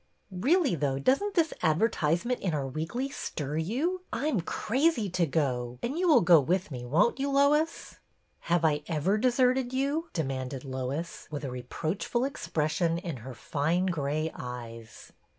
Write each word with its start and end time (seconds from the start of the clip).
Really, 0.31 0.73
though, 0.73 0.97
does 0.97 1.21
n't 1.21 1.35
this 1.35 1.53
advertisement 1.61 2.39
in 2.39 2.55
our 2.55 2.67
weekly 2.67 3.09
stir 3.09 3.57
you? 3.57 4.01
I'm 4.11 4.41
crazy 4.41 5.11
to 5.11 5.27
go, 5.27 5.77
and 5.83 5.95
you 5.95 6.07
will 6.07 6.21
go 6.21 6.39
with 6.39 6.71
me, 6.71 6.83
won't 6.87 7.19
you, 7.19 7.29
Lois?" 7.29 7.99
Have 8.49 8.65
I 8.65 8.81
ever 8.87 9.19
deserted 9.19 9.73
you?" 9.73 10.09
demanded 10.13 10.65
Lois, 10.65 11.27
with 11.29 11.43
a 11.45 11.51
reproachful 11.51 12.25
expression 12.25 12.97
in 12.97 13.17
her 13.17 13.35
fine 13.35 13.85
gray 13.85 14.31
eyes. 14.33 15.11